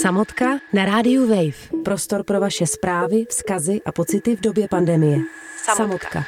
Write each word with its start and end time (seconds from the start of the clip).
Samotka 0.00 0.58
na 0.72 0.84
rádiu 0.84 1.26
Wave. 1.26 1.82
Prostor 1.84 2.22
pro 2.24 2.40
vaše 2.40 2.66
zprávy, 2.66 3.24
vzkazy 3.28 3.80
a 3.86 3.92
pocity 3.92 4.36
v 4.36 4.40
době 4.40 4.68
pandemie. 4.68 5.18
Samotka. 5.64 5.76
Samotka. 5.76 6.24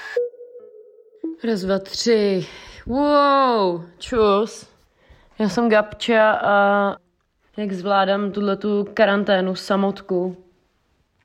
Raz, 1.45 1.61
dva, 1.61 1.79
tři. 1.79 2.47
Wow, 2.87 3.85
čus. 3.99 4.69
Já 5.39 5.49
jsem 5.49 5.69
Gabča 5.69 6.31
a 6.31 6.97
jak 7.57 7.73
zvládám 7.73 8.33
tuhle 8.33 8.57
tu 8.57 8.89
karanténu, 8.95 9.55
samotku. 9.55 10.37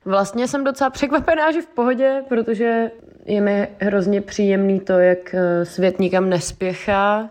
Vlastně 0.04 0.48
jsem 0.48 0.64
docela 0.64 0.90
překvapená, 0.90 1.52
že 1.52 1.62
v 1.62 1.66
pohodě, 1.66 2.22
protože 2.28 2.90
je 3.24 3.40
mi 3.40 3.68
hrozně 3.80 4.20
příjemný 4.20 4.80
to, 4.80 4.92
jak 4.92 5.34
eh, 5.34 5.64
svět 5.64 6.00
nikam 6.00 6.30
nespěchá. 6.30 7.30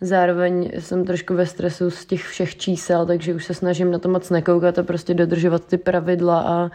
Zároveň 0.00 0.70
jsem 0.78 1.04
trošku 1.04 1.34
ve 1.34 1.46
stresu 1.46 1.90
z 1.90 2.06
těch 2.06 2.26
všech 2.26 2.56
čísel, 2.56 3.06
takže 3.06 3.34
už 3.34 3.44
se 3.44 3.54
snažím 3.54 3.90
na 3.90 3.98
to 3.98 4.08
moc 4.08 4.30
nekoukat 4.30 4.78
a 4.78 4.82
prostě 4.82 5.14
dodržovat 5.14 5.66
ty 5.66 5.78
pravidla 5.78 6.40
a 6.40 6.70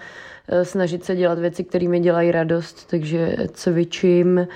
eh, 0.47 0.65
snažit 0.65 1.05
se 1.05 1.15
dělat 1.15 1.39
věci, 1.39 1.63
které 1.63 1.87
mi 1.87 1.99
dělají 1.99 2.31
radost. 2.31 2.87
Takže 2.89 3.35
cvičím, 3.53 4.47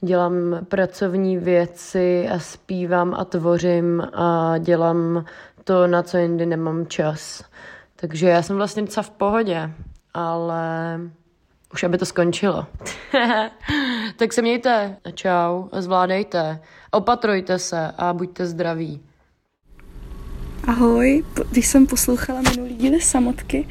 dělám 0.00 0.58
pracovní 0.68 1.38
věci 1.38 2.28
a 2.28 2.38
zpívám 2.38 3.14
a 3.14 3.24
tvořím 3.24 4.00
a 4.00 4.58
dělám 4.58 5.24
to, 5.64 5.86
na 5.86 6.02
co 6.02 6.18
jindy 6.18 6.46
nemám 6.46 6.86
čas. 6.86 7.44
Takže 7.96 8.28
já 8.28 8.42
jsem 8.42 8.56
vlastně 8.56 8.82
docela 8.82 9.04
v 9.04 9.10
pohodě, 9.10 9.70
ale 10.14 11.00
už 11.72 11.84
aby 11.84 11.98
to 11.98 12.06
skončilo. 12.06 12.66
tak 14.16 14.32
se 14.32 14.42
mějte, 14.42 14.96
čau, 15.14 15.64
zvládejte, 15.72 16.60
opatrujte 16.90 17.58
se 17.58 17.92
a 17.98 18.12
buďte 18.12 18.46
zdraví. 18.46 19.00
Ahoj, 20.64 21.24
když 21.50 21.66
jsem 21.66 21.86
poslouchala 21.86 22.40
minulý 22.50 22.74
díly 22.74 23.00
samotky, 23.00 23.68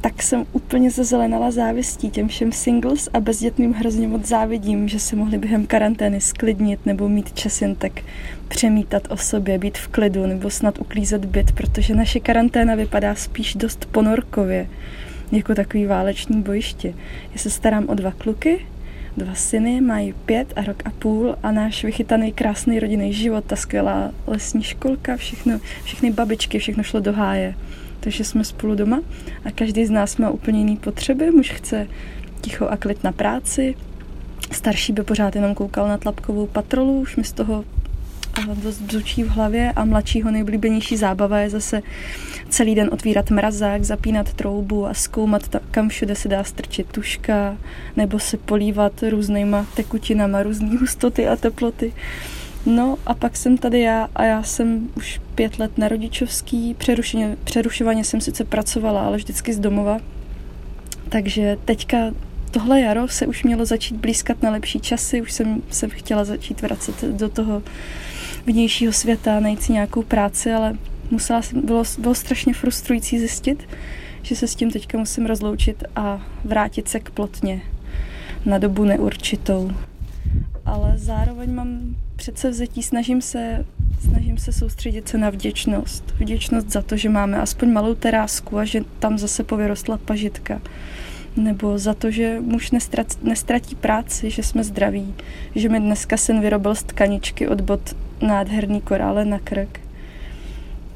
tak 0.00 0.22
jsem 0.22 0.44
úplně 0.52 0.90
zazelenala 0.90 1.50
závistí 1.50 2.10
těm 2.10 2.28
všem 2.28 2.52
singles 2.52 3.08
a 3.12 3.20
bezdětným 3.20 3.72
hrozně 3.72 4.08
moc 4.08 4.24
závidím, 4.26 4.88
že 4.88 5.00
se 5.00 5.16
mohli 5.16 5.38
během 5.38 5.66
karantény 5.66 6.20
sklidnit 6.20 6.86
nebo 6.86 7.08
mít 7.08 7.32
čas 7.32 7.62
jen 7.62 7.74
tak 7.74 7.92
přemítat 8.48 9.02
o 9.10 9.16
sobě, 9.16 9.58
být 9.58 9.78
v 9.78 9.88
klidu 9.88 10.26
nebo 10.26 10.50
snad 10.50 10.78
uklízet 10.78 11.24
byt, 11.24 11.52
protože 11.52 11.94
naše 11.94 12.20
karanténa 12.20 12.74
vypadá 12.74 13.14
spíš 13.14 13.54
dost 13.54 13.84
ponorkově, 13.84 14.68
jako 15.32 15.54
takový 15.54 15.86
váleční 15.86 16.42
bojiště. 16.42 16.94
Já 17.32 17.38
se 17.38 17.50
starám 17.50 17.88
o 17.88 17.94
dva 17.94 18.10
kluky, 18.10 18.66
dva 19.16 19.34
syny, 19.34 19.80
mají 19.80 20.14
pět 20.26 20.52
a 20.56 20.62
rok 20.62 20.82
a 20.84 20.90
půl 20.90 21.36
a 21.42 21.52
náš 21.52 21.84
vychytaný 21.84 22.32
krásný 22.32 22.80
rodinný 22.80 23.12
život, 23.12 23.44
ta 23.44 23.56
skvělá 23.56 24.10
lesní 24.26 24.62
školka, 24.62 25.16
všechno, 25.16 25.60
všechny 25.84 26.12
babičky, 26.12 26.58
všechno 26.58 26.82
šlo 26.82 27.00
do 27.00 27.12
háje 27.12 27.54
takže 28.06 28.24
jsme 28.24 28.44
spolu 28.44 28.74
doma 28.74 29.00
a 29.44 29.50
každý 29.50 29.86
z 29.86 29.90
nás 29.90 30.16
má 30.16 30.30
úplně 30.30 30.58
jiný 30.58 30.76
potřeby. 30.76 31.30
Muž 31.30 31.50
chce 31.50 31.86
ticho 32.40 32.66
a 32.66 32.76
klid 32.76 33.04
na 33.04 33.12
práci, 33.12 33.74
starší 34.52 34.92
by 34.92 35.02
pořád 35.02 35.36
jenom 35.36 35.54
koukal 35.54 35.88
na 35.88 35.98
tlapkovou 35.98 36.46
patrolu, 36.46 37.00
už 37.00 37.16
mi 37.16 37.24
z 37.24 37.32
toho 37.32 37.64
dost 38.44 38.80
bzučí 38.80 39.22
v 39.22 39.28
hlavě 39.28 39.72
a 39.72 39.84
mladšího 39.84 40.30
nejblíbenější 40.30 40.96
zábava 40.96 41.38
je 41.38 41.50
zase 41.50 41.82
celý 42.48 42.74
den 42.74 42.90
otvírat 42.92 43.30
mrazák, 43.30 43.84
zapínat 43.84 44.32
troubu 44.32 44.86
a 44.86 44.94
zkoumat, 44.94 45.56
kam 45.70 45.88
všude 45.88 46.14
se 46.14 46.28
dá 46.28 46.44
strčit 46.44 46.86
tuška 46.86 47.56
nebo 47.96 48.18
se 48.18 48.36
polívat 48.36 48.92
různýma 49.10 49.66
tekutinama, 49.76 50.42
různý 50.42 50.76
hustoty 50.76 51.28
a 51.28 51.36
teploty. 51.36 51.92
No 52.66 52.98
a 53.06 53.14
pak 53.14 53.36
jsem 53.36 53.58
tady 53.58 53.80
já 53.80 54.08
a 54.14 54.24
já 54.24 54.42
jsem 54.42 54.88
už 54.96 55.20
pět 55.34 55.58
let 55.58 55.78
na 55.78 55.88
rodičovský. 55.88 56.74
Přerušeně, 56.74 57.36
přerušovaně 57.44 58.04
jsem 58.04 58.20
sice 58.20 58.44
pracovala, 58.44 59.00
ale 59.00 59.16
vždycky 59.16 59.52
z 59.52 59.58
domova. 59.58 59.98
Takže 61.08 61.58
teďka 61.64 61.98
tohle 62.50 62.80
jaro 62.80 63.08
se 63.08 63.26
už 63.26 63.44
mělo 63.44 63.64
začít 63.64 63.96
blízkat 63.96 64.42
na 64.42 64.50
lepší 64.50 64.80
časy, 64.80 65.22
už 65.22 65.32
jsem 65.32 65.62
se 65.70 65.88
chtěla 65.88 66.24
začít 66.24 66.62
vracet 66.62 67.04
do 67.04 67.28
toho 67.28 67.62
vnějšího 68.46 68.92
světa, 68.92 69.40
najít 69.40 69.62
si 69.62 69.72
nějakou 69.72 70.02
práci, 70.02 70.52
ale 70.52 70.76
musela 71.10 71.40
bylo, 71.64 71.84
bylo 71.98 72.14
strašně 72.14 72.54
frustrující 72.54 73.18
zjistit, 73.18 73.68
že 74.22 74.36
se 74.36 74.48
s 74.48 74.54
tím 74.54 74.70
teďka 74.70 74.98
musím 74.98 75.26
rozloučit 75.26 75.84
a 75.96 76.26
vrátit 76.44 76.88
se 76.88 77.00
k 77.00 77.10
plotně 77.10 77.62
na 78.46 78.58
dobu 78.58 78.84
neurčitou. 78.84 79.70
Ale 80.64 80.92
zároveň 80.96 81.54
mám 81.54 81.96
přece 82.16 82.50
vzetí, 82.50 82.82
snažím 82.82 83.22
se, 83.22 83.64
snažím 84.08 84.38
se 84.38 84.52
soustředit 84.52 85.08
se 85.08 85.18
na 85.18 85.30
vděčnost. 85.30 86.14
Vděčnost 86.18 86.70
za 86.70 86.82
to, 86.82 86.96
že 86.96 87.08
máme 87.08 87.40
aspoň 87.40 87.72
malou 87.72 87.94
terásku 87.94 88.58
a 88.58 88.64
že 88.64 88.80
tam 88.98 89.18
zase 89.18 89.44
povyrostla 89.44 89.98
pažitka. 89.98 90.60
Nebo 91.36 91.78
za 91.78 91.94
to, 91.94 92.10
že 92.10 92.40
muž 92.40 92.70
nestrat, 92.70 93.22
nestratí 93.22 93.74
práci, 93.74 94.30
že 94.30 94.42
jsme 94.42 94.64
zdraví. 94.64 95.14
Že 95.54 95.68
mi 95.68 95.80
dneska 95.80 96.16
syn 96.16 96.40
vyrobil 96.40 96.74
z 96.74 96.82
tkaničky 96.82 97.48
od 97.48 97.60
bod 97.60 97.96
nádherný 98.22 98.80
korále 98.80 99.24
na 99.24 99.38
krk. 99.38 99.80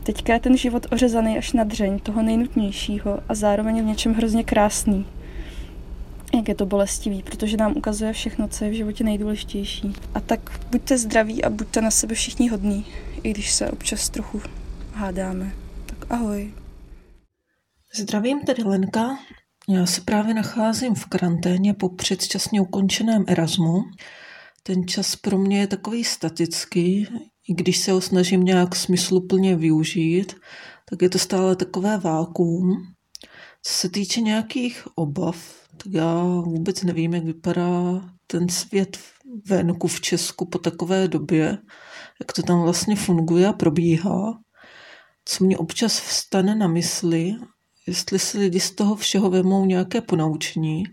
Teďka 0.02 0.32
je 0.32 0.40
ten 0.40 0.56
život 0.56 0.86
ořezaný 0.90 1.38
až 1.38 1.52
na 1.52 1.64
dřeň 1.64 1.98
toho 1.98 2.22
nejnutnějšího 2.22 3.18
a 3.28 3.34
zároveň 3.34 3.82
v 3.82 3.86
něčem 3.86 4.14
hrozně 4.14 4.44
krásný 4.44 5.06
jak 6.34 6.48
je 6.48 6.54
to 6.54 6.66
bolestivý, 6.66 7.22
protože 7.22 7.56
nám 7.56 7.76
ukazuje 7.76 8.12
všechno, 8.12 8.48
co 8.48 8.64
je 8.64 8.70
v 8.70 8.74
životě 8.74 9.04
nejdůležitější. 9.04 9.94
A 10.14 10.20
tak 10.20 10.40
buďte 10.70 10.98
zdraví 10.98 11.44
a 11.44 11.50
buďte 11.50 11.80
na 11.80 11.90
sebe 11.90 12.14
všichni 12.14 12.48
hodní, 12.48 12.86
i 13.22 13.30
když 13.30 13.52
se 13.52 13.70
občas 13.70 14.08
trochu 14.08 14.42
hádáme. 14.94 15.52
Tak 15.86 16.12
ahoj. 16.12 16.54
Zdravím, 17.94 18.40
tady 18.40 18.62
Lenka. 18.62 19.18
Já 19.68 19.86
se 19.86 20.00
právě 20.00 20.34
nacházím 20.34 20.94
v 20.94 21.06
karanténě 21.06 21.74
po 21.74 21.88
předčasně 21.88 22.60
ukončeném 22.60 23.24
Erasmu. 23.28 23.82
Ten 24.62 24.88
čas 24.88 25.16
pro 25.16 25.38
mě 25.38 25.60
je 25.60 25.66
takový 25.66 26.04
statický, 26.04 27.06
i 27.48 27.54
když 27.54 27.78
se 27.78 27.92
ho 27.92 28.00
snažím 28.00 28.44
nějak 28.44 28.76
smysluplně 28.76 29.56
využít, 29.56 30.34
tak 30.90 31.02
je 31.02 31.10
to 31.10 31.18
stále 31.18 31.56
takové 31.56 31.98
vákuum. 31.98 32.70
Co 33.62 33.72
se 33.72 33.88
týče 33.88 34.20
nějakých 34.20 34.88
obav, 34.94 35.66
tak 35.76 35.92
já 35.92 36.24
vůbec 36.24 36.82
nevím, 36.82 37.14
jak 37.14 37.24
vypadá 37.24 38.04
ten 38.26 38.48
svět 38.48 38.98
venku 39.46 39.88
v 39.88 40.00
Česku 40.00 40.46
po 40.46 40.58
takové 40.58 41.08
době, 41.08 41.58
jak 42.20 42.32
to 42.32 42.42
tam 42.42 42.62
vlastně 42.62 42.96
funguje 42.96 43.46
a 43.46 43.52
probíhá. 43.52 44.38
Co 45.24 45.44
mě 45.44 45.58
občas 45.58 46.00
vstane 46.00 46.54
na 46.54 46.68
mysli, 46.68 47.34
jestli 47.86 48.18
si 48.18 48.38
lidi 48.38 48.60
z 48.60 48.70
toho 48.70 48.96
všeho 48.96 49.30
vemou 49.30 49.64
nějaké 49.64 50.00
ponaučení, 50.00 50.84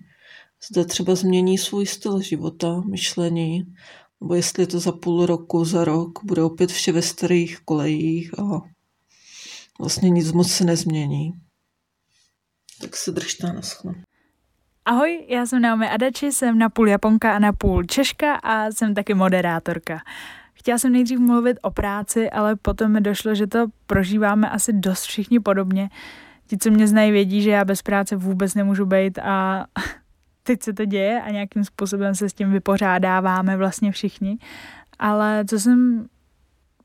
zda 0.72 0.84
třeba 0.84 1.16
změní 1.16 1.58
svůj 1.58 1.86
styl 1.86 2.22
života, 2.22 2.82
myšlení, 2.82 3.74
nebo 4.22 4.36
jestli 4.36 4.68
to 4.68 4.80
za 4.80 4.92
půl 4.92 5.26
roku, 5.26 5.66
za 5.66 5.86
rok 5.86 6.20
bude 6.24 6.44
opět 6.44 6.72
vše 6.72 6.92
ve 6.92 7.02
starých 7.02 7.60
kolejích 7.66 8.40
a 8.40 8.62
vlastně 9.80 10.10
nic 10.10 10.32
moc 10.32 10.52
se 10.52 10.64
nezmění. 10.64 11.34
Tak 12.82 12.96
se 12.96 13.12
držte 13.12 13.54
na 13.54 13.62
schno. 13.62 13.94
Ahoj, 14.86 15.26
já 15.30 15.46
jsem 15.46 15.62
Naomi 15.62 15.90
Adači, 15.90 16.32
jsem 16.32 16.60
na 16.60 16.70
půl 16.70 16.88
Japonka 16.88 17.36
a 17.36 17.40
na 17.40 17.54
půl 17.54 17.84
Češka 17.84 18.36
a 18.36 18.72
jsem 18.72 18.96
taky 18.96 19.14
moderátorka. 19.14 20.02
Chtěla 20.54 20.78
jsem 20.78 20.92
nejdřív 20.92 21.20
mluvit 21.20 21.58
o 21.62 21.72
práci, 21.72 22.30
ale 22.30 22.56
potom 22.56 22.92
mi 22.92 23.02
došlo, 23.02 23.36
že 23.36 23.48
to 23.48 23.68
prožíváme 23.88 24.50
asi 24.50 24.74
dost 24.74 25.04
všichni 25.04 25.40
podobně. 25.40 25.90
Ti, 26.48 26.58
co 26.58 26.72
mě 26.72 26.88
znají, 26.88 27.12
vědí, 27.12 27.42
že 27.42 27.50
já 27.50 27.66
bez 27.66 27.82
práce 27.82 28.16
vůbec 28.16 28.56
nemůžu 28.56 28.86
být 28.86 29.20
a 29.20 29.66
teď 30.48 30.64
se 30.64 30.74
to 30.74 30.86
děje 30.86 31.22
a 31.22 31.30
nějakým 31.30 31.64
způsobem 31.64 32.16
se 32.16 32.30
s 32.30 32.34
tím 32.34 32.52
vypořádáváme 32.52 33.58
vlastně 33.58 33.92
všichni. 33.92 34.38
Ale 35.00 35.46
co 35.50 35.60
jsem 35.60 36.08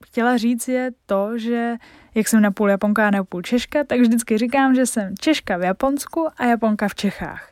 chtěla 0.06 0.36
říct 0.36 0.68
je 0.68 0.90
to, 1.06 1.38
že 1.38 1.74
jak 2.14 2.28
jsem 2.28 2.42
na 2.42 2.50
půl 2.50 2.70
Japonka 2.70 3.08
a 3.08 3.10
na 3.10 3.24
půl 3.24 3.42
Češka, 3.42 3.84
tak 3.84 4.00
vždycky 4.00 4.38
říkám, 4.38 4.74
že 4.74 4.86
jsem 4.86 5.14
Češka 5.20 5.56
v 5.56 5.62
Japonsku 5.62 6.28
a 6.36 6.44
Japonka 6.44 6.88
v 6.88 6.94
Čechách. 6.94 7.50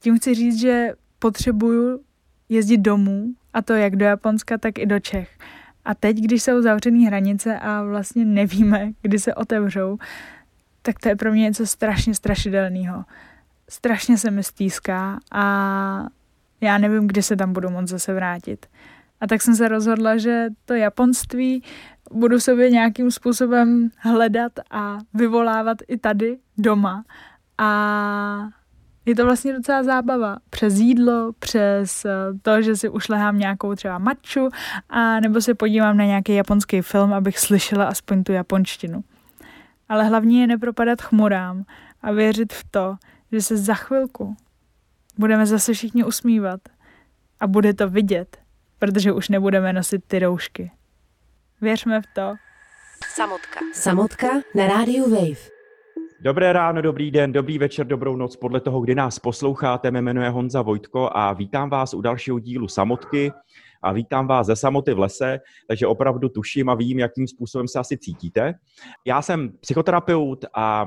Tím 0.00 0.18
chci 0.18 0.34
říct, 0.34 0.60
že 0.60 0.92
potřebuju 1.18 2.00
jezdit 2.48 2.78
domů, 2.78 3.26
a 3.52 3.62
to 3.62 3.72
jak 3.72 3.96
do 3.96 4.04
Japonska, 4.04 4.58
tak 4.58 4.78
i 4.78 4.86
do 4.86 5.00
Čech. 5.00 5.38
A 5.84 5.94
teď, 5.94 6.16
když 6.16 6.42
jsou 6.42 6.62
zavřené 6.62 7.06
hranice 7.06 7.58
a 7.58 7.82
vlastně 7.82 8.24
nevíme, 8.24 8.90
kdy 9.02 9.18
se 9.18 9.34
otevřou, 9.34 9.98
tak 10.82 10.98
to 10.98 11.08
je 11.08 11.16
pro 11.16 11.32
mě 11.32 11.42
něco 11.42 11.66
strašně 11.66 12.14
strašidelného. 12.14 13.04
Strašně 13.74 14.18
se 14.18 14.30
mi 14.30 14.42
stýská 14.42 15.18
a 15.32 16.06
já 16.60 16.78
nevím, 16.78 17.06
kdy 17.06 17.22
se 17.22 17.36
tam 17.36 17.52
budu 17.52 17.70
moct 17.70 17.88
zase 17.88 18.14
vrátit. 18.14 18.66
A 19.20 19.26
tak 19.26 19.42
jsem 19.42 19.56
se 19.56 19.68
rozhodla, 19.68 20.16
že 20.16 20.46
to 20.64 20.74
japonství 20.74 21.62
budu 22.12 22.40
sobě 22.40 22.70
nějakým 22.70 23.10
způsobem 23.10 23.90
hledat 23.98 24.52
a 24.70 24.98
vyvolávat 25.14 25.78
i 25.88 25.98
tady 25.98 26.38
doma. 26.58 27.04
A 27.58 28.48
je 29.06 29.14
to 29.14 29.24
vlastně 29.24 29.52
docela 29.52 29.82
zábava. 29.82 30.36
Přes 30.50 30.74
jídlo, 30.74 31.32
přes 31.38 32.04
eh, 32.04 32.10
to, 32.42 32.62
že 32.62 32.76
si 32.76 32.88
ušlehám 32.88 33.38
nějakou 33.38 33.74
třeba 33.74 33.98
matču 33.98 34.48
a 34.90 35.20
nebo 35.20 35.40
se 35.40 35.54
podívám 35.54 35.96
na 35.96 36.04
nějaký 36.04 36.34
japonský 36.34 36.82
film, 36.82 37.12
abych 37.12 37.38
slyšela 37.38 37.84
aspoň 37.84 38.24
tu 38.24 38.32
japonštinu. 38.32 39.04
Ale 39.88 40.04
hlavní 40.04 40.40
je 40.40 40.46
nepropadat 40.46 41.02
chmurám 41.02 41.64
a 42.02 42.12
věřit 42.12 42.52
v 42.52 42.64
to, 42.70 42.96
že 43.34 43.42
se 43.42 43.56
za 43.56 43.74
chvilku 43.74 44.36
budeme 45.18 45.46
zase 45.46 45.72
všichni 45.72 46.04
usmívat 46.04 46.60
a 47.40 47.46
bude 47.46 47.74
to 47.74 47.88
vidět, 47.88 48.38
protože 48.78 49.12
už 49.12 49.28
nebudeme 49.28 49.72
nosit 49.72 50.04
ty 50.06 50.18
roušky. 50.18 50.70
Věřme 51.60 52.00
v 52.00 52.04
to. 52.14 52.34
Samotka. 53.14 53.60
Samotka 53.72 54.26
na 54.54 54.66
rádiu 54.66 55.10
Wave. 55.10 55.54
Dobré 56.20 56.52
ráno, 56.52 56.82
dobrý 56.82 57.10
den, 57.10 57.32
dobrý 57.32 57.58
večer, 57.58 57.86
dobrou 57.86 58.16
noc. 58.16 58.36
Podle 58.36 58.60
toho, 58.60 58.80
kdy 58.80 58.94
nás 58.94 59.18
posloucháte, 59.18 59.90
mé 59.90 60.02
jmenuje 60.02 60.28
Honza 60.28 60.62
Vojtko 60.62 61.10
a 61.12 61.32
vítám 61.32 61.70
vás 61.70 61.94
u 61.94 62.00
dalšího 62.00 62.38
dílu 62.38 62.68
Samotky 62.68 63.32
a 63.82 63.92
vítám 63.92 64.26
vás 64.26 64.46
ze 64.46 64.56
samoty 64.56 64.94
v 64.94 64.98
lese, 64.98 65.40
takže 65.68 65.86
opravdu 65.86 66.28
tuším 66.28 66.68
a 66.68 66.74
vím, 66.74 66.98
jakým 66.98 67.28
způsobem 67.28 67.68
se 67.68 67.78
asi 67.78 67.98
cítíte. 67.98 68.54
Já 69.04 69.22
jsem 69.22 69.52
psychoterapeut 69.60 70.44
a 70.54 70.86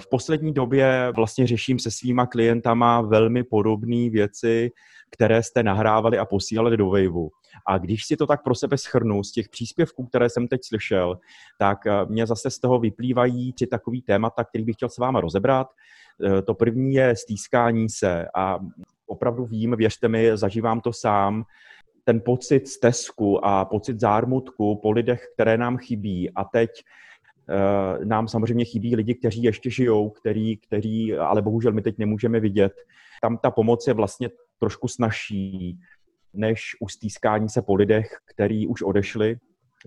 v 0.00 0.06
poslední 0.06 0.52
době 0.52 1.12
vlastně 1.16 1.46
řeším 1.46 1.78
se 1.78 1.90
svýma 1.90 2.26
klientama 2.26 3.00
velmi 3.00 3.44
podobné 3.44 4.10
věci, 4.10 4.70
které 5.10 5.42
jste 5.42 5.62
nahrávali 5.62 6.18
a 6.18 6.24
posílali 6.24 6.76
do 6.76 6.86
Waveu. 6.86 7.30
A 7.66 7.78
když 7.78 8.06
si 8.06 8.16
to 8.16 8.26
tak 8.26 8.42
pro 8.42 8.54
sebe 8.54 8.78
schrnu 8.78 9.24
z 9.24 9.32
těch 9.32 9.48
příspěvků, 9.48 10.06
které 10.06 10.30
jsem 10.30 10.48
teď 10.48 10.60
slyšel, 10.64 11.18
tak 11.58 11.86
eh, 11.86 11.90
mě 12.08 12.26
zase 12.26 12.50
z 12.50 12.58
toho 12.58 12.78
vyplývají 12.78 13.52
tři 13.52 13.66
takový 13.66 14.02
témata, 14.02 14.44
který 14.44 14.64
bych 14.64 14.76
chtěl 14.76 14.88
s 14.88 14.98
váma 14.98 15.20
rozebrat. 15.20 15.68
Eh, 16.24 16.42
to 16.42 16.54
první 16.54 16.94
je 16.94 17.16
stýskání 17.16 17.88
se 17.88 18.26
a 18.34 18.58
opravdu 19.06 19.44
vím, 19.44 19.76
věřte 19.76 20.08
mi, 20.08 20.36
zažívám 20.36 20.80
to 20.80 20.92
sám, 20.92 21.44
ten 22.04 22.20
pocit 22.24 22.68
stesku 22.68 23.44
a 23.44 23.64
pocit 23.64 24.00
zármutku 24.00 24.80
po 24.82 24.90
lidech, 24.90 25.24
které 25.34 25.58
nám 25.58 25.76
chybí. 25.76 26.30
A 26.34 26.44
teď 26.44 26.70
nám 28.04 28.28
samozřejmě 28.28 28.64
chybí 28.64 28.96
lidi, 28.96 29.14
kteří 29.14 29.42
ještě 29.42 29.70
žijou, 29.70 30.10
který, 30.10 30.56
který, 30.56 31.16
ale 31.16 31.42
bohužel 31.42 31.72
my 31.72 31.82
teď 31.82 31.98
nemůžeme 31.98 32.40
vidět. 32.40 32.72
Tam 33.22 33.38
ta 33.38 33.50
pomoc 33.50 33.86
je 33.86 33.94
vlastně 33.94 34.28
trošku 34.58 34.88
snažší, 34.88 35.78
než 36.34 36.62
ustýskání 36.80 37.48
se 37.48 37.62
po 37.62 37.74
lidech, 37.74 38.08
který 38.34 38.66
už 38.66 38.82
odešli 38.82 39.36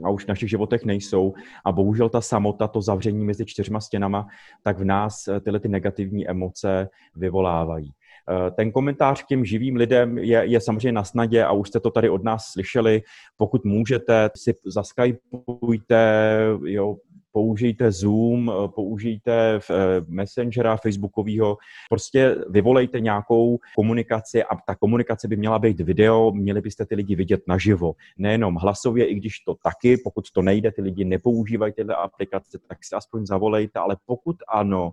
a 0.04 0.10
už 0.10 0.26
v 0.26 0.28
našich 0.28 0.50
životech 0.50 0.86
nejsou. 0.86 1.34
A 1.66 1.72
bohužel 1.72 2.10
ta 2.10 2.22
samota, 2.22 2.68
to 2.68 2.82
zavření 2.82 3.26
mezi 3.26 3.46
čtyřma 3.46 3.80
stěnama, 3.80 4.28
tak 4.64 4.80
v 4.80 4.84
nás 4.84 5.28
eh, 5.28 5.40
tyhle 5.40 5.60
ty 5.60 5.68
negativní 5.68 6.30
emoce 6.30 6.90
vyvolávají. 7.16 7.92
Eh, 8.30 8.52
ten 8.52 8.72
komentář 8.72 9.24
k 9.24 9.28
těm 9.28 9.46
živým 9.46 9.76
lidem 9.76 10.18
je, 10.18 10.46
je 10.46 10.62
samozřejmě 10.62 10.92
na 10.92 11.04
snadě 11.04 11.44
a 11.44 11.52
už 11.52 11.68
jste 11.68 11.80
to 11.80 11.92
tady 11.92 12.10
od 12.10 12.24
nás 12.24 12.46
slyšeli. 12.46 13.02
Pokud 13.38 13.66
můžete, 13.66 14.30
si 14.38 14.54
zaskypujte, 14.66 16.40
jo, 16.66 16.96
použijte 17.34 17.92
Zoom, 17.92 18.52
eh, 18.52 18.68
použijte 18.68 19.56
eh, 19.56 19.76
Messengera 20.08 20.78
Facebookového, 20.78 21.58
prostě 21.90 22.36
vyvolejte 22.50 23.00
nějakou 23.00 23.60
komunikaci 23.76 24.44
a 24.44 24.56
ta 24.68 24.76
komunikace 24.76 25.28
by 25.28 25.36
měla 25.36 25.60
být 25.60 25.80
video, 25.80 26.32
měli 26.32 26.62
byste 26.62 26.86
ty 26.86 26.96
lidi 26.96 27.16
vidět 27.16 27.42
naživo, 27.48 27.94
nejenom 28.18 28.56
hlasově, 28.56 29.06
i 29.06 29.16
když 29.16 29.40
to 29.40 29.56
taky, 29.64 29.98
pokud 29.98 30.32
to 30.32 30.42
nejde, 30.42 30.72
ty 30.72 30.82
lidi 30.82 31.06
nepoužívají 31.06 31.74
tyhle 31.74 31.96
aplikace, 31.96 32.60
tak 32.68 32.84
si 32.84 32.96
aspoň 32.96 33.26
zavolejte, 33.26 33.80
ale 33.80 33.98
pokud 34.06 34.36
ano, 34.48 34.92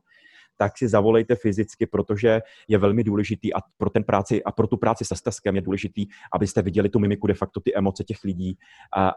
tak 0.61 0.79
si 0.79 0.89
zavolejte 0.89 1.35
fyzicky, 1.35 1.87
protože 1.87 2.41
je 2.69 2.79
velmi 2.79 3.05
důležitý 3.05 3.55
a 3.55 3.59
pro, 3.77 3.91
ten 3.91 4.05
práci, 4.05 4.45
a 4.45 4.53
pro 4.53 4.67
tu 4.67 4.77
práci 4.77 5.05
se 5.05 5.17
steskem 5.17 5.57
je 5.57 5.63
důležitý, 5.63 6.07
abyste 6.33 6.63
viděli 6.63 6.89
tu 6.89 6.99
mimiku, 6.99 7.27
de 7.27 7.35
facto 7.35 7.61
ty 7.61 7.77
emoce 7.77 8.05
těch 8.05 8.25
lidí, 8.25 8.59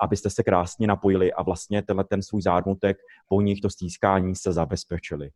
abyste 0.01 0.30
se 0.30 0.44
krásně 0.44 0.88
napojili 0.88 1.34
a 1.34 1.44
vlastně 1.44 1.81
tenhle 1.81 2.04
ten 2.04 2.22
svůj 2.22 2.42
zármutek 2.42 2.98
po 3.28 3.42
nich 3.42 3.62
to 3.62 3.69
stískání 3.69 4.36
se 4.36 4.54
zabezpečili. 4.54 5.30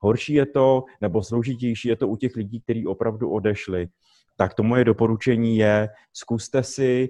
Horší 0.00 0.34
je 0.34 0.46
to, 0.46 0.84
nebo 1.00 1.22
složitější 1.22 1.88
je 1.88 1.96
to 1.96 2.08
u 2.08 2.16
těch 2.16 2.36
lidí, 2.36 2.60
kteří 2.60 2.86
opravdu 2.86 3.30
odešli. 3.30 3.88
Tak 4.36 4.54
to 4.54 4.62
moje 4.62 4.84
doporučení 4.84 5.56
je, 5.56 5.88
zkuste 6.12 6.62
si 6.62 7.08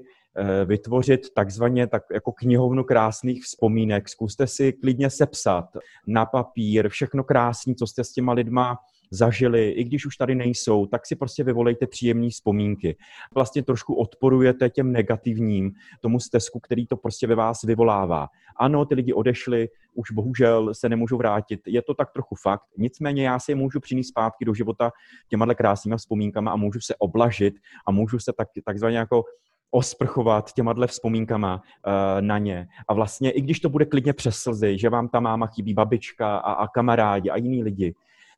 vytvořit 0.64 1.34
takzvaně 1.34 1.86
tak 1.86 2.02
jako 2.12 2.32
knihovnu 2.32 2.84
krásných 2.84 3.44
vzpomínek. 3.44 4.08
Zkuste 4.08 4.46
si 4.46 4.72
klidně 4.72 5.10
sepsat 5.10 5.64
na 6.06 6.26
papír 6.26 6.88
všechno 6.88 7.24
krásné, 7.24 7.74
co 7.74 7.86
jste 7.86 8.04
s 8.04 8.12
těma 8.12 8.32
lidma 8.32 8.78
zažili, 9.10 9.70
i 9.70 9.84
když 9.84 10.06
už 10.06 10.16
tady 10.16 10.34
nejsou, 10.34 10.86
tak 10.86 11.06
si 11.06 11.16
prostě 11.16 11.44
vyvolejte 11.44 11.86
příjemné 11.86 12.30
vzpomínky. 12.30 12.96
Vlastně 13.34 13.62
trošku 13.62 13.94
odporujete 13.94 14.70
těm 14.70 14.92
negativním, 14.92 15.72
tomu 16.00 16.20
stezku, 16.20 16.60
který 16.60 16.86
to 16.86 16.96
prostě 16.96 17.26
ve 17.26 17.34
vás 17.34 17.62
vyvolává. 17.62 18.28
Ano, 18.56 18.84
ty 18.84 18.94
lidi 18.94 19.12
odešli, 19.12 19.68
už 19.94 20.10
bohužel 20.10 20.74
se 20.74 20.88
nemůžou 20.88 21.16
vrátit. 21.16 21.60
Je 21.66 21.82
to 21.82 21.94
tak 21.94 22.12
trochu 22.12 22.34
fakt. 22.42 22.62
Nicméně 22.78 23.26
já 23.26 23.38
si 23.38 23.52
je 23.52 23.56
můžu 23.56 23.80
přinést 23.80 24.08
zpátky 24.08 24.44
do 24.44 24.54
života 24.54 24.90
těma 25.28 25.54
krásnými 25.54 25.96
vzpomínkama 25.96 26.50
a 26.50 26.56
můžu 26.56 26.80
se 26.80 26.94
oblažit 26.98 27.54
a 27.86 27.90
můžu 27.90 28.18
se 28.18 28.32
tak, 28.32 28.48
takzvaně 28.64 28.98
jako 28.98 29.24
osprchovat 29.74 30.52
těma 30.52 30.74
vzpomínkama 30.86 31.54
uh, 31.56 31.92
na 32.20 32.38
ně. 32.38 32.68
A 32.88 32.94
vlastně, 32.94 33.30
i 33.30 33.40
když 33.40 33.60
to 33.60 33.68
bude 33.68 33.84
klidně 33.84 34.12
přes 34.12 34.36
slzy, 34.36 34.78
že 34.78 34.90
vám 34.90 35.08
ta 35.08 35.20
máma 35.20 35.46
chybí 35.46 35.74
babička 35.74 36.36
a, 36.36 36.52
a 36.52 36.68
kamarádi 36.68 37.30
a 37.30 37.36
jiní 37.36 37.62
lidi, 37.62 37.94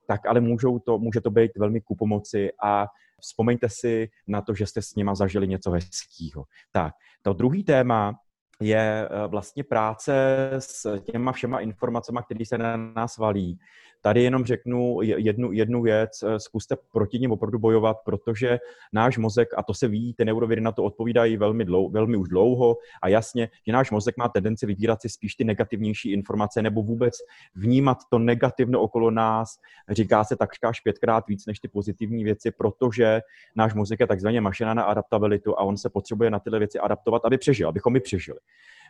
tak 0.06 0.26
ale 0.26 0.40
můžou 0.40 0.78
to, 0.78 0.98
může 0.98 1.20
to 1.20 1.30
být 1.30 1.50
velmi 1.58 1.80
ku 1.80 1.94
pomoci 1.94 2.50
a 2.62 2.86
vzpomeňte 3.20 3.68
si 3.68 4.10
na 4.26 4.42
to, 4.42 4.54
že 4.54 4.66
jste 4.66 4.82
s 4.82 4.94
nima 4.94 5.14
zažili 5.14 5.48
něco 5.48 5.70
hezkého. 5.70 6.44
Tak, 6.72 6.94
to 7.22 7.32
druhý 7.32 7.64
téma 7.64 8.14
je 8.60 9.08
eh, 9.08 9.26
vlastně 9.26 9.64
práce 9.64 10.50
s 10.58 11.00
těma 11.00 11.32
všema 11.32 11.60
informacemi, 11.60 12.18
které 12.24 12.46
se 12.46 12.58
na 12.58 12.76
nás 12.76 13.18
valí. 13.18 13.58
Tady 14.06 14.22
jenom 14.22 14.44
řeknu 14.44 14.98
jednu, 15.02 15.52
jednu 15.52 15.82
věc, 15.82 16.22
eh, 16.22 16.40
zkuste 16.40 16.76
proti 16.92 17.18
ním 17.18 17.32
opravdu 17.32 17.58
bojovat, 17.58 17.96
protože 18.04 18.58
náš 18.92 19.18
mozek, 19.18 19.48
a 19.56 19.62
to 19.62 19.74
se 19.74 19.88
ví, 19.88 20.14
ty 20.14 20.24
neurovědy 20.24 20.62
na 20.62 20.72
to 20.72 20.84
odpovídají 20.84 21.36
velmi, 21.36 21.64
dlou, 21.64 21.90
velmi 21.90 22.16
už 22.16 22.28
dlouho 22.28 22.76
a 23.02 23.08
jasně, 23.08 23.48
že 23.66 23.72
náš 23.72 23.90
mozek 23.90 24.16
má 24.16 24.28
tendenci 24.28 24.66
vybírat 24.66 25.02
si 25.02 25.08
spíš 25.08 25.34
ty 25.34 25.44
negativnější 25.44 26.12
informace 26.12 26.62
nebo 26.62 26.82
vůbec 26.82 27.14
vnímat 27.54 27.98
to 28.10 28.18
negativno 28.18 28.80
okolo 28.80 29.10
nás, 29.10 29.58
říká 29.88 30.24
se 30.24 30.36
takřka 30.36 30.68
až 30.68 30.80
pětkrát 30.80 31.26
víc 31.28 31.46
než 31.46 31.60
ty 31.60 31.68
pozitivní 31.68 32.24
věci, 32.24 32.50
protože 32.50 33.20
náš 33.56 33.74
mozek 33.74 34.00
je 34.00 34.06
takzvaně 34.06 34.40
mašina 34.40 34.74
na 34.74 34.82
adaptabilitu 34.82 35.58
a 35.58 35.62
on 35.62 35.76
se 35.76 35.90
potřebuje 35.90 36.30
na 36.30 36.38
tyhle 36.38 36.58
věci 36.58 36.78
adaptovat, 36.78 37.24
aby 37.24 37.38
přežil, 37.38 37.68
abychom 37.68 37.92
my 37.92 38.00
přežili 38.00 38.38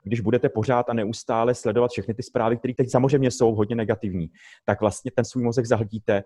když 0.07 0.21
budete 0.21 0.49
pořád 0.49 0.91
a 0.91 0.93
neustále 0.93 1.55
sledovat 1.55 1.91
všechny 1.91 2.15
ty 2.15 2.23
zprávy, 2.23 2.57
které 2.57 2.75
teď 2.75 2.91
samozřejmě 2.91 3.31
jsou 3.31 3.55
hodně 3.55 3.77
negativní, 3.77 4.31
tak 4.65 4.81
vlastně 4.81 5.11
ten 5.11 5.25
svůj 5.25 5.45
mozek 5.45 5.67
zahlíte 5.67 6.23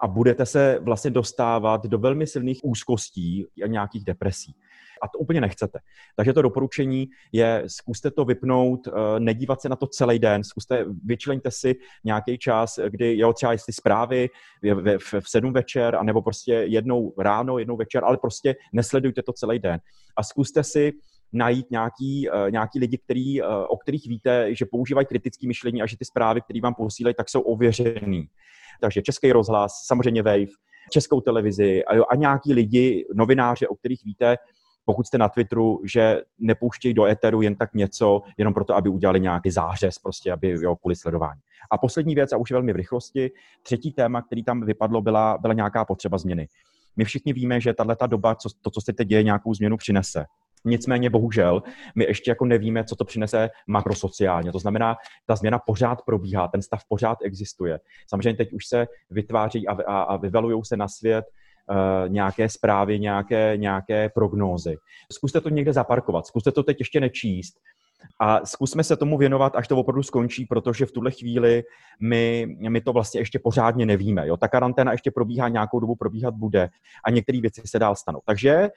a 0.00 0.08
budete 0.08 0.46
se 0.46 0.78
vlastně 0.80 1.10
dostávat 1.10 1.86
do 1.86 1.98
velmi 1.98 2.26
silných 2.26 2.60
úzkostí 2.62 3.46
a 3.64 3.66
nějakých 3.66 4.04
depresí. 4.04 4.54
A 5.02 5.08
to 5.08 5.18
úplně 5.18 5.40
nechcete. 5.40 5.78
Takže 6.16 6.32
to 6.32 6.42
doporučení 6.42 7.08
je, 7.32 7.64
zkuste 7.66 8.10
to 8.10 8.24
vypnout, 8.24 8.86
eh, 8.86 8.90
nedívat 9.18 9.60
se 9.60 9.68
na 9.68 9.76
to 9.76 9.86
celý 9.86 10.18
den, 10.18 10.44
zkuste, 10.44 10.84
vyčleňte 11.04 11.50
si 11.50 11.74
nějaký 12.04 12.38
čas, 12.38 12.78
kdy, 12.88 13.18
jo, 13.18 13.32
třeba 13.32 13.52
jestli 13.52 13.72
zprávy 13.72 14.28
v 14.98 15.28
sedm 15.28 15.52
večer, 15.52 15.96
anebo 15.96 16.22
prostě 16.22 16.52
jednou 16.52 17.14
ráno, 17.18 17.58
jednou 17.58 17.76
večer, 17.76 18.04
ale 18.04 18.16
prostě 18.16 18.56
nesledujte 18.72 19.22
to 19.22 19.32
celý 19.32 19.58
den. 19.58 19.80
A 20.16 20.22
zkuste 20.22 20.64
si 20.64 20.92
najít 21.32 21.70
nějaký, 21.70 22.30
uh, 22.30 22.50
nějaký 22.50 22.78
lidi, 22.78 22.98
který, 22.98 23.42
uh, 23.42 23.48
o 23.68 23.76
kterých 23.76 24.06
víte, 24.08 24.54
že 24.54 24.66
používají 24.66 25.06
kritické 25.06 25.46
myšlení 25.46 25.82
a 25.82 25.86
že 25.86 25.96
ty 25.96 26.04
zprávy, 26.04 26.40
které 26.40 26.60
vám 26.60 26.74
posílají, 26.74 27.14
tak 27.14 27.28
jsou 27.28 27.40
ověřený. 27.40 28.28
Takže 28.80 29.02
Český 29.02 29.32
rozhlas, 29.32 29.72
samozřejmě 29.86 30.22
Wave, 30.22 30.46
Českou 30.90 31.20
televizi 31.20 31.84
a, 31.84 31.94
jo, 31.94 32.04
a 32.10 32.16
nějaký 32.16 32.52
lidi, 32.52 33.06
novináři, 33.14 33.68
o 33.68 33.74
kterých 33.74 34.04
víte, 34.04 34.36
pokud 34.84 35.06
jste 35.06 35.18
na 35.18 35.28
Twitteru, 35.28 35.80
že 35.84 36.22
nepouštějí 36.38 36.94
do 36.94 37.04
éteru 37.04 37.42
jen 37.42 37.56
tak 37.56 37.74
něco, 37.74 38.22
jenom 38.38 38.54
proto, 38.54 38.74
aby 38.74 38.88
udělali 38.88 39.20
nějaký 39.20 39.50
zářez, 39.50 39.98
prostě, 39.98 40.32
aby 40.32 40.48
jo, 40.60 40.76
kvůli 40.76 40.96
sledování. 40.96 41.40
A 41.70 41.78
poslední 41.78 42.14
věc, 42.14 42.32
a 42.32 42.36
už 42.36 42.50
velmi 42.52 42.72
v 42.72 42.76
rychlosti, 42.76 43.30
třetí 43.62 43.92
téma, 43.92 44.22
který 44.22 44.44
tam 44.44 44.64
vypadlo, 44.64 45.00
byla, 45.00 45.38
byla 45.38 45.54
nějaká 45.54 45.84
potřeba 45.84 46.18
změny. 46.18 46.48
My 46.96 47.04
všichni 47.04 47.32
víme, 47.32 47.60
že 47.60 47.74
tahle 47.74 47.96
doba, 48.06 48.34
co, 48.34 48.48
to, 48.62 48.70
co 48.70 48.80
se 48.80 48.92
teď 48.92 49.08
děje, 49.08 49.22
nějakou 49.22 49.54
změnu 49.54 49.76
přinese. 49.76 50.24
Nicméně 50.64 51.10
bohužel 51.10 51.62
my 51.94 52.04
ještě 52.04 52.30
jako 52.30 52.44
nevíme, 52.44 52.84
co 52.84 52.96
to 52.96 53.04
přinese 53.04 53.50
makrosociálně. 53.66 54.52
To 54.52 54.58
znamená, 54.58 54.96
ta 55.26 55.36
změna 55.36 55.58
pořád 55.58 56.02
probíhá, 56.02 56.48
ten 56.48 56.62
stav 56.62 56.82
pořád 56.88 57.18
existuje. 57.22 57.80
Samozřejmě 58.06 58.36
teď 58.36 58.52
už 58.52 58.66
se 58.66 58.86
vytváří 59.10 59.68
a, 59.68 59.72
a, 59.72 60.02
a 60.02 60.16
vyvalují 60.16 60.64
se 60.64 60.76
na 60.76 60.88
svět 60.88 61.24
Uh, 61.70 62.08
nějaké 62.08 62.48
zprávy, 62.48 62.98
nějaké, 62.98 63.56
nějaké 63.56 64.08
prognózy. 64.08 64.76
Zkuste 65.12 65.40
to 65.40 65.48
někde 65.48 65.72
zaparkovat, 65.72 66.26
zkuste 66.26 66.52
to 66.52 66.62
teď 66.62 66.76
ještě 66.78 67.00
nečíst 67.00 67.54
a 68.20 68.46
zkusme 68.46 68.84
se 68.84 68.96
tomu 68.96 69.18
věnovat, 69.18 69.56
až 69.56 69.68
to 69.68 69.76
opravdu 69.76 70.02
skončí, 70.02 70.44
protože 70.44 70.86
v 70.86 70.92
tuhle 70.92 71.10
chvíli 71.10 71.64
my, 72.00 72.46
my 72.68 72.80
to 72.80 72.92
vlastně 72.92 73.20
ještě 73.20 73.38
pořádně 73.38 73.86
nevíme. 73.86 74.28
Jo? 74.28 74.36
Ta 74.36 74.48
karanténa 74.48 74.92
ještě 74.92 75.10
probíhá 75.10 75.48
nějakou 75.48 75.80
dobu, 75.80 75.96
probíhat 75.96 76.34
bude 76.34 76.68
a 77.04 77.10
některé 77.10 77.40
věci 77.40 77.62
se 77.64 77.78
dál 77.78 77.96
stanou. 77.96 78.20
Takže 78.26 78.68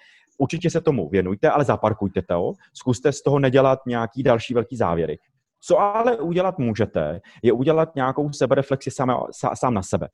určitě 0.41 0.69
se 0.69 0.81
tomu 0.81 1.10
věnujte, 1.10 1.50
ale 1.50 1.65
zaparkujte 1.65 2.21
to. 2.21 2.53
Zkuste 2.74 3.12
z 3.12 3.21
toho 3.24 3.39
nedělat 3.39 3.79
nějaký 3.88 4.24
další 4.24 4.53
velký 4.53 4.75
závěry. 4.75 5.17
Co 5.63 5.79
ale 5.79 6.17
udělat 6.17 6.60
můžete, 6.60 7.21
je 7.43 7.51
udělat 7.53 7.95
nějakou 7.95 8.31
sebereflexi 8.33 8.91
sám, 8.91 9.24
sám 9.53 9.74
na 9.74 9.81
sebe. 9.83 10.07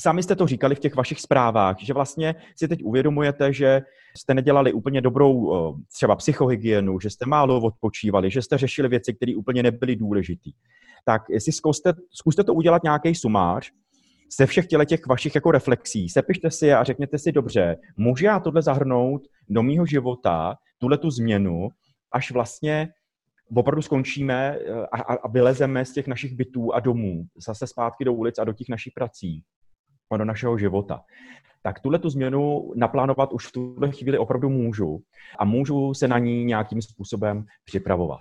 Sami 0.00 0.22
jste 0.22 0.36
to 0.36 0.46
říkali 0.46 0.74
v 0.74 0.78
těch 0.78 0.96
vašich 0.96 1.20
zprávách, 1.20 1.76
že 1.80 1.94
vlastně 1.94 2.34
si 2.56 2.68
teď 2.68 2.84
uvědomujete, 2.84 3.52
že 3.52 3.82
jste 4.16 4.34
nedělali 4.34 4.72
úplně 4.72 5.00
dobrou 5.00 5.52
třeba 5.94 6.16
psychohygienu, 6.16 7.00
že 7.00 7.10
jste 7.10 7.26
málo 7.26 7.60
odpočívali, 7.60 8.30
že 8.30 8.42
jste 8.42 8.58
řešili 8.58 8.88
věci, 8.88 9.14
které 9.14 9.36
úplně 9.36 9.62
nebyly 9.62 9.96
důležité. 9.96 10.50
Tak 11.04 11.22
jestli 11.30 11.52
zkuste, 11.52 11.92
zkuste 12.10 12.44
to 12.44 12.54
udělat 12.54 12.82
nějaký 12.82 13.14
sumář, 13.14 13.70
ze 14.38 14.46
všech 14.46 14.66
těle 14.66 14.86
těch 14.86 15.06
vašich 15.06 15.34
jako 15.34 15.50
reflexí, 15.50 16.08
sepište 16.08 16.50
si 16.50 16.66
je 16.66 16.76
a 16.76 16.84
řekněte 16.84 17.18
si, 17.18 17.32
dobře, 17.32 17.76
můžu 17.96 18.24
já 18.24 18.40
tohle 18.40 18.62
zahrnout 18.62 19.22
do 19.48 19.62
mýho 19.62 19.86
života, 19.86 20.56
tuhle 20.78 20.98
tu 20.98 21.10
změnu, 21.10 21.68
až 22.12 22.30
vlastně 22.30 22.88
opravdu 23.54 23.82
skončíme 23.82 24.58
eh, 24.58 24.86
a, 24.92 25.14
a 25.14 25.28
vylezeme 25.28 25.84
z 25.84 25.92
těch 25.92 26.06
našich 26.06 26.34
bytů 26.34 26.74
a 26.74 26.80
domů 26.80 27.24
zase 27.46 27.66
zpátky 27.66 28.04
do 28.04 28.12
ulic 28.12 28.38
a 28.38 28.44
do 28.44 28.52
těch 28.52 28.68
našich 28.68 28.92
prací 28.92 29.42
a 30.12 30.16
do 30.16 30.24
našeho 30.24 30.58
života. 30.58 31.00
Tak 31.62 31.80
tuhle 31.80 31.98
tu 31.98 32.10
změnu 32.10 32.72
naplánovat 32.76 33.32
už 33.32 33.46
v 33.46 33.52
tuhle 33.52 33.92
chvíli 33.92 34.18
opravdu 34.18 34.48
můžu 34.48 35.02
a 35.38 35.44
můžu 35.44 35.94
se 35.94 36.08
na 36.08 36.18
ní 36.18 36.44
nějakým 36.44 36.82
způsobem 36.82 37.44
připravovat. 37.64 38.20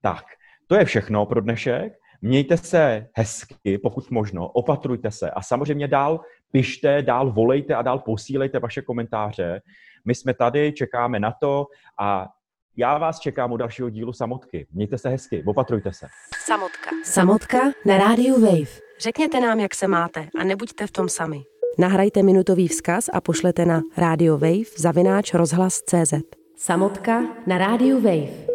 Tak, 0.00 0.24
to 0.66 0.74
je 0.74 0.84
všechno 0.84 1.26
pro 1.26 1.40
dnešek. 1.40 1.92
Mějte 2.22 2.56
se 2.56 3.06
hezky, 3.14 3.78
pokud 3.78 4.10
možno, 4.10 4.48
opatrujte 4.48 5.10
se 5.10 5.30
a 5.30 5.42
samozřejmě 5.42 5.88
dál 5.88 6.20
pište, 6.52 7.02
dál 7.02 7.32
volejte 7.32 7.74
a 7.74 7.82
dál 7.82 7.98
posílejte 7.98 8.58
vaše 8.58 8.82
komentáře. 8.82 9.60
My 10.04 10.14
jsme 10.14 10.34
tady, 10.34 10.72
čekáme 10.72 11.20
na 11.20 11.32
to 11.40 11.66
a 12.00 12.28
já 12.76 12.98
vás 12.98 13.20
čekám 13.20 13.52
u 13.52 13.56
dalšího 13.56 13.90
dílu 13.90 14.12
Samotky. 14.12 14.66
Mějte 14.72 14.98
se 14.98 15.08
hezky, 15.08 15.44
opatrujte 15.46 15.92
se. 15.92 16.06
Samotka. 16.44 16.90
Samotka 17.04 17.58
na 17.86 17.98
rádiu 17.98 18.40
Wave. 18.40 18.70
Řekněte 19.00 19.40
nám, 19.40 19.60
jak 19.60 19.74
se 19.74 19.88
máte 19.88 20.28
a 20.40 20.44
nebuďte 20.44 20.86
v 20.86 20.90
tom 20.90 21.08
sami. 21.08 21.42
Nahrajte 21.78 22.22
minutový 22.22 22.68
vzkaz 22.68 23.04
a 23.12 23.20
pošlete 23.20 23.66
na 23.66 23.80
Radio 23.96 24.38
Wave 24.38 24.70
zavináč 24.78 25.34
rozhlas 25.34 25.78
CZ. 25.78 26.14
Samotka 26.56 27.22
na 27.46 27.58
rádiu 27.58 28.00
Wave. 28.00 28.51